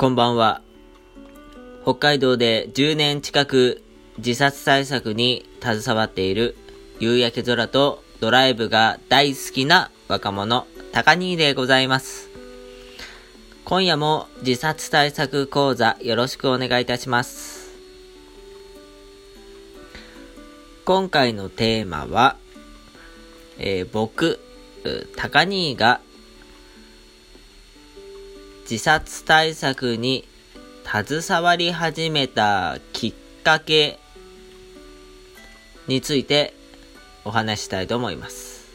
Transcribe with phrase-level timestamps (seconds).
[0.00, 0.62] こんばんは。
[1.82, 3.82] 北海道で10年近く
[4.16, 6.56] 自殺対策に携わっている
[7.00, 12.30] 夕焼け空とドライブが大好きな若者、高兄でございます。
[13.66, 17.70] 今夜も自殺対策講座よろしくお願いいたします。
[20.86, 22.38] 今回のテーマは、
[23.58, 24.40] えー、僕、
[25.16, 26.00] 高兄が
[28.70, 30.24] 自殺対策に
[30.84, 33.98] 携わり始めたきっかけ
[35.88, 36.54] について
[37.24, 38.70] お話したいと思います。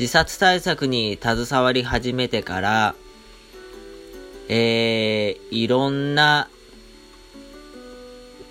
[0.00, 2.94] 自殺対策に携わり始めてから、
[4.48, 6.48] えー、いろんな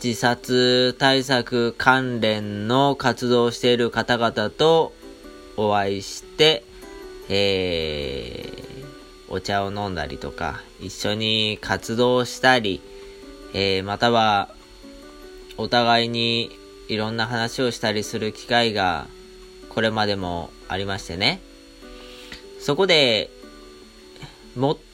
[0.04, 4.94] 自殺対策関連の活動をしている方々と
[5.58, 6.64] お会いして、
[7.30, 12.80] えー、お茶を飲んだりとか、一緒に活動したり、
[13.54, 14.50] えー、または、
[15.58, 16.52] お互いに
[16.88, 19.08] いろんな話をしたりする機会が、
[19.70, 21.42] これまでもありましてね。
[22.60, 23.32] そこで、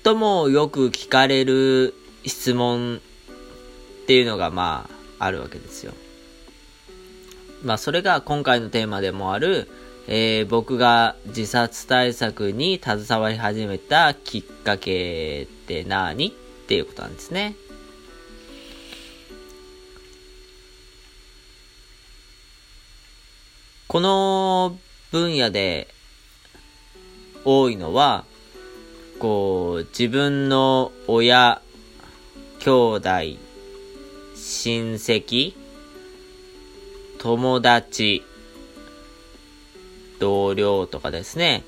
[0.03, 1.93] 最もよく聞かれる
[2.25, 3.01] 質問
[4.03, 5.93] っていうのが、まあ、あるわけですよ。
[7.63, 9.69] まあ、それが今回のテーマでもある、
[10.07, 16.31] えー、僕が自殺対策に携わり始めたきっかけって何っ
[16.67, 17.55] ていうことなんですね。
[23.87, 24.77] この
[25.11, 25.87] 分野で
[27.45, 28.25] 多いのは、
[29.19, 31.61] こう、自分の親、
[32.59, 33.09] 兄弟、
[34.35, 35.53] 親戚、
[37.19, 38.23] 友達、
[40.23, 41.65] 同僚とかですね、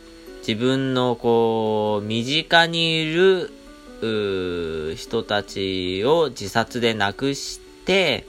[0.48, 3.52] 自分のこう、身近にいる、
[4.96, 8.26] 人たちを自殺で亡くして、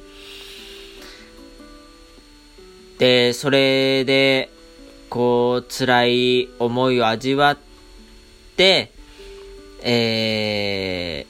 [2.99, 4.51] で、それで、
[5.11, 7.59] こう、辛い思いを味わっ
[8.57, 8.91] て、
[9.83, 11.27] え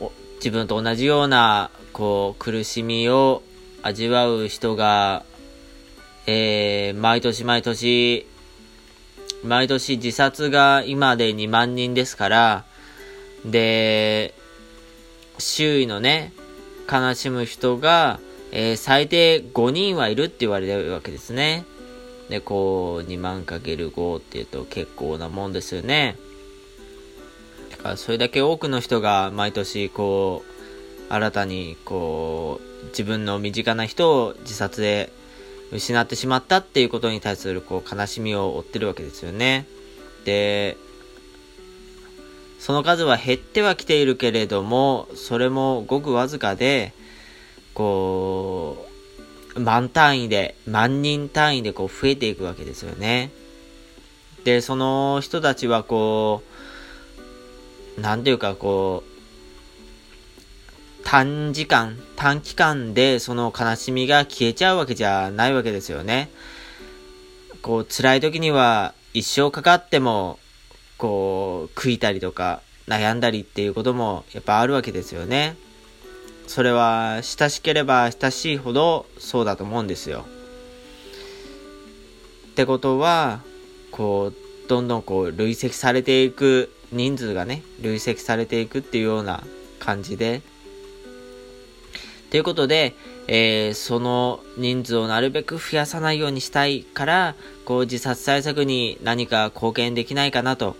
[0.00, 3.42] ー、自分と同じような、こう、苦しみを
[3.82, 5.24] 味わう人が
[6.26, 8.26] えー、毎年毎年、
[9.44, 12.64] 毎年自殺が今で2万人ですから、
[13.44, 14.34] で、
[15.38, 16.32] 周囲のね、
[16.90, 18.18] 悲しむ人が、
[18.50, 21.64] えー、最低5人はいるって言われてるわけですね。
[22.28, 26.16] で、こう、2万かける5って言うと結構なもんですよね。
[27.70, 35.12] だからそれだけ多くの人が毎年こう、新たにこう、自分の身近な人を自殺で
[35.72, 39.66] 失ってしまったっていうことに対するこう悲しみを負ってるわけですよね。
[40.24, 40.76] で、
[42.58, 46.92] その数は減ってはきているけれども、それもごくわずかで、
[47.74, 48.86] こ
[49.56, 53.30] う、万単位で、万人単位でこう増えていくわけですよね。
[54.44, 56.42] で、その人たちはこ
[57.98, 59.15] う、なんていうかこう、
[61.06, 66.28] 短時間、短期間でその悲しみが消えちゃうわけじゃないわけですよね。
[67.62, 70.40] こう、辛い時には一生かかっても、
[70.98, 75.54] こう、悔いたりとか悩んだりっていうこともやっぱあるわけですよね。
[76.48, 80.26] それは親しければ親しいほどそうだと思うんですよ。
[82.48, 83.42] ってことは、
[83.92, 89.44] こう、どんどんこう累積されていく人数がね、累積されていくっていうような
[89.78, 90.42] 感じで、
[92.30, 92.94] ということで、
[93.28, 100.76] えー、その人数をなるべく増やさないようにしたいから、こう自殺対策に何か貢献できないかなと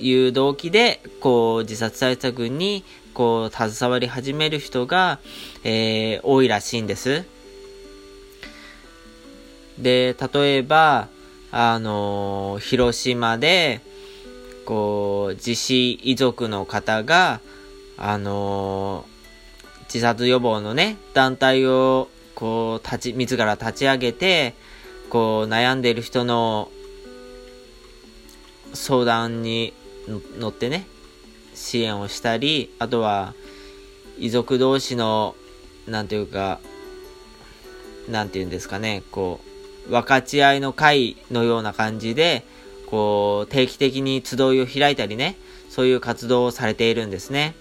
[0.00, 5.20] いう動機で、こう自殺対策にこう携わり始める人が、
[5.62, 7.24] えー、多いらしいんです。
[9.78, 11.08] で、例えば、
[11.52, 13.80] あのー、広島で、
[14.64, 17.40] こう、自死遺族の方が、
[17.96, 19.15] あのー
[19.86, 24.54] 自殺予防のね、団体を、こう、立ち、自ら立ち上げて、
[25.10, 26.70] こう、悩んでいる人の
[28.74, 29.72] 相談に
[30.38, 30.86] 乗ってね、
[31.54, 33.34] 支援をしたり、あとは、
[34.18, 35.34] 遺族同士の、
[35.86, 36.60] なんていうか、
[38.08, 39.40] なんていうんですかね、こ
[39.88, 42.44] う、分かち合いの会のような感じで、
[42.86, 45.36] こう、定期的に集いを開いたりね、
[45.68, 47.54] そういう活動をされているんですね。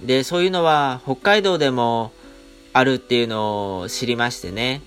[0.00, 2.12] で、そういうのは北海道でも
[2.72, 4.82] あるっていうのを知りましてね。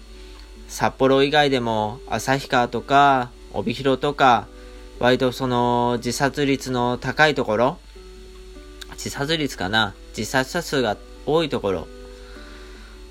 [0.67, 4.47] 札幌以外でも旭川とか帯広とか
[4.99, 7.77] 割とその自殺率の高いところ
[8.93, 11.87] 自殺率かな自殺者数が多いところ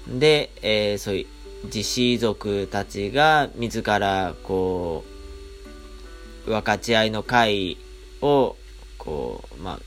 [0.07, 1.27] で、えー、そういう
[1.67, 5.05] 自死族たちが自らこ
[6.47, 7.79] う分かち合いの会
[8.21, 8.57] を
[8.99, 9.81] こうまあ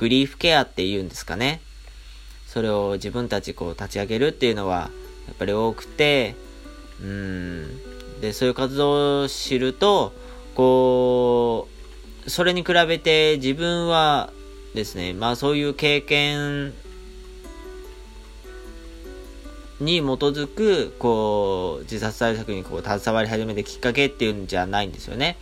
[0.00, 1.60] グリーフケアっていうんですかね。
[2.46, 4.90] それを自分たちこう立ち上げるっていうのは
[5.26, 6.34] やっぱり多くて
[7.02, 8.20] うん。
[8.22, 10.14] でそういう活動を知ると
[10.54, 11.68] こ
[12.26, 14.32] うそれに比べて自分は
[14.74, 16.72] ですねまあそういう経験
[19.80, 25.36] に基づくこう自殺対策にこう携わり始めてきっかけっていうんじゃないんですよね。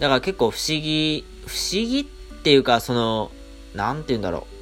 [0.00, 2.04] だから結構不思議不思議っ
[2.42, 3.30] ていうかその
[3.74, 4.56] 何て言うんだろう。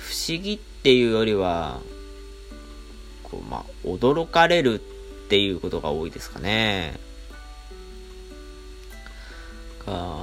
[0.00, 1.80] 不思議っていうよりは
[3.22, 6.98] こうまあ驚かれるっていうことが多いですかね。
[9.84, 10.16] か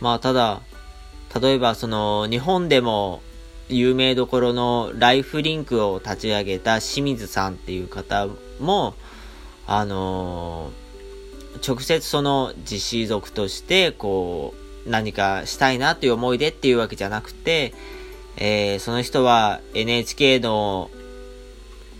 [0.00, 0.62] まあただ
[1.40, 3.22] 例えばその日本でも
[3.68, 8.26] 有名どころのライフリンクを立ち上げた清水さんっていう方
[8.60, 8.94] も
[9.66, 10.88] あのー
[11.66, 14.54] 直接その実施族としてこ
[14.86, 17.74] う何かしたいなという思いでっていうわけじゃなくて、
[18.36, 20.90] えー、その人は NHK の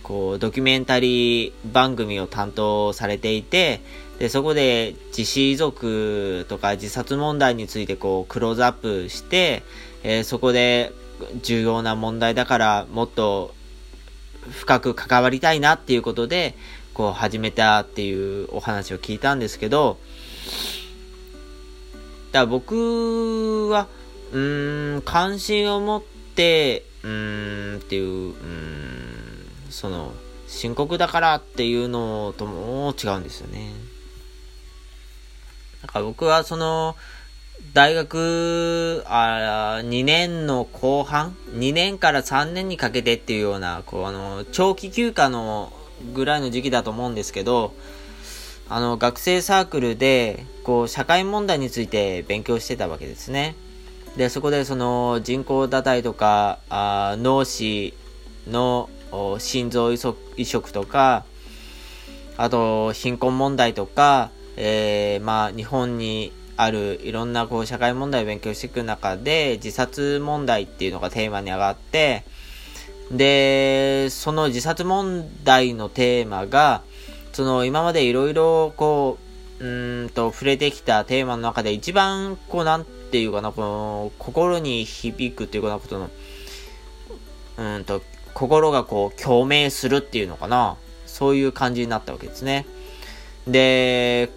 [0.03, 3.81] こうドキュメンタリー番組を担当されていて
[4.17, 9.63] でそこで自死遺族とか自殺問題についてこうクローズアップして、
[10.03, 10.91] えー、そこで
[11.43, 13.53] 重要な問題だからもっと
[14.51, 16.55] 深く関わりたいなっていうことで、
[16.93, 19.99] こう始めたっていうお話を聞いたんですけど、
[22.31, 23.87] だから僕は、
[24.31, 26.03] うーん、関心を持っ
[26.35, 30.13] て、うーん、っていう、うーん、その、
[30.47, 33.71] 深刻だからっていうのとも違うんですよね。
[35.81, 36.95] だから僕はその、
[37.73, 45.71] 大学、あ2年の後半 ?2 年から3年にかけてっていうような、こう、あの、長期休暇の
[46.13, 47.73] ぐらいの時期だと思うんですけど、
[48.69, 53.55] あの、学生サークルで、こう、社会問題について勉強してたわけですね。
[54.17, 57.93] で、そこでその人工堕胎とか、あ脳死
[58.47, 58.89] の
[59.37, 61.23] 心臓移植とか、
[62.37, 72.25] あと、貧困問題とか、えー、まあ、日本にあるいろんなこう社会問題を勉強していく中で、自殺問題っていうのがテーマに上がって、
[73.11, 76.83] で、その自殺問題のテーマが、
[77.31, 79.17] その今までいろいろこ
[79.61, 86.09] う、うんと触れてきたテーマの中で一番こうなんていうかな、この心に響くっていうかなことの、
[87.57, 88.01] うんと、
[88.33, 90.75] 心がこう共鳴するっていうのかな。
[91.05, 92.65] そういう感じになったわけですね。
[93.47, 94.29] で、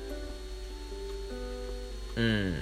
[2.17, 2.55] うん。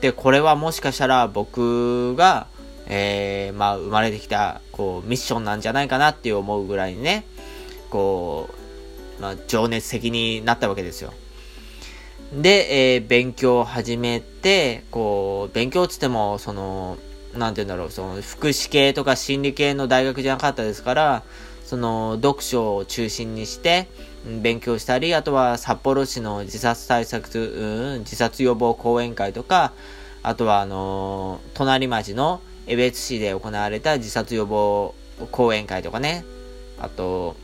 [0.00, 2.46] で、これはもしかしたら僕が、
[2.86, 7.24] えー、まあ、生まれてきた、こう、ミッションなんじゃないかなって思うぐらいにね、
[7.90, 8.48] こ
[9.18, 11.12] う、まあ、情熱的になったわけですよ。
[12.32, 16.96] で、えー、勉強を始めて、こう、勉強つっても、その、
[17.34, 21.22] なんて言うんだろう、その、福祉系とか心理系の大学じゃなかったですから、
[21.70, 23.86] その、読書を中心にして、
[24.42, 29.72] 勉強したり、あとは札幌市の自殺対策、うん、自殺予防講演会とか、
[30.24, 34.96] あとはあのー、隣町の江別市で行われた自殺予防
[35.30, 36.24] 講演会とかね、
[36.80, 37.36] あと、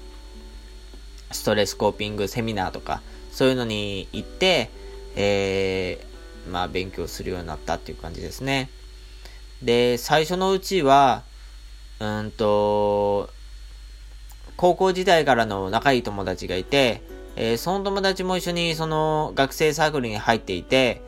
[1.30, 4.70] ストレスコーピングセミナーとか、そういうのに行って、
[5.14, 8.70] えー、まあ勉強するようになったっていう感じですね。
[9.62, 11.22] で、最初のうちは、
[12.00, 13.30] うんと、
[14.56, 17.02] 高校時代からの仲いい友達がいて、
[17.36, 21.02] えー、その友達も一緒にその学生サークルに入っていて、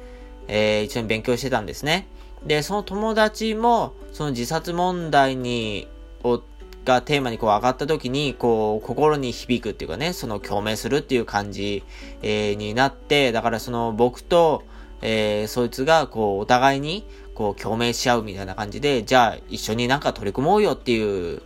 [0.47, 2.07] えー、一緒に勉強してたんですね。
[2.47, 5.89] で、その友達も、その自殺問題に、
[6.23, 6.43] を、
[6.85, 11.83] がテーマにこう上がった時に、こう、心に響くっていうかね、その共鳴するっていう感じ、
[12.23, 14.63] えー、になって、だからその僕と、
[15.03, 21.43] えー、そいつが、こう、お互いに、こう、共鳴し合うみたいな感じで、じゃあ、一緒になんか取り組もうよっていう、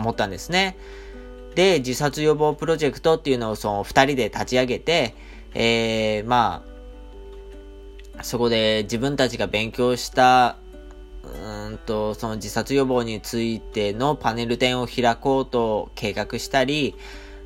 [0.00, 0.76] 思ったんですね。
[1.54, 5.14] で、自殺予防プロジェクトっていうのをその二人で立ち上げて、
[5.54, 6.64] えー、ま
[8.16, 10.56] あ、そこで自分たちが勉強した
[11.22, 16.94] うんと、その自殺予防についてのパネル展を開こうと計画したり、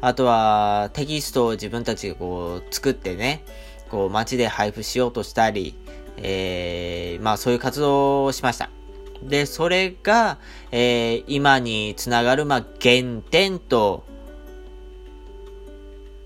[0.00, 3.44] あとはテキストを自分たちがこう作ってね、
[3.90, 5.74] こう街で配布しようとしたり、
[6.18, 8.70] えー、まあそういう活動をしました。
[9.24, 10.38] で、それが、
[10.70, 14.04] えー、今につながる、まあ原点と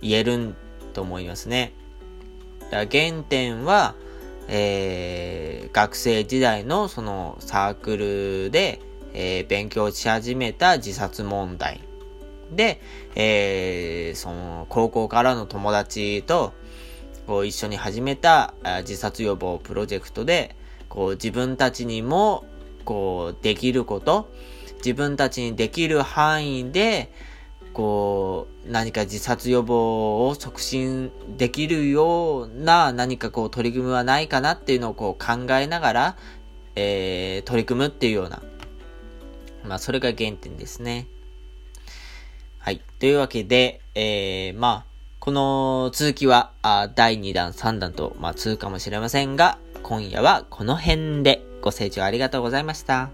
[0.00, 0.54] 言える
[0.92, 1.72] と思いますね。
[2.70, 3.94] だ原点は、
[4.48, 8.80] えー、学生時代のそのサークルで、
[9.14, 11.80] えー、勉強し始めた自殺問題。
[12.50, 12.80] で、
[13.14, 16.52] えー、その高校からの友達と
[17.26, 20.56] こう一緒に始めた自殺予防プロジェクトで、
[20.88, 22.44] こう自分たちにも
[22.88, 24.32] こうできること、
[24.78, 27.12] 自分たちにできる範囲で、
[27.74, 36.16] こう、何か自殺予防を促進できるような何かこう取り組みはないかなっていうのをこう考えながら、
[36.76, 38.42] えー、取り組むっていうような、
[39.64, 41.08] まあそれが原点ですね。
[42.58, 42.80] はい。
[43.00, 44.84] というわけで、えー、まあ、
[45.20, 53.10] この続きは、あ第2弾、3弾と、まあ、続くかもしれませんが、今夜はこの辺でご清聴ありがとうございました。